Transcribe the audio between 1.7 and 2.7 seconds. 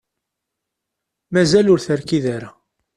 ur terkid ara.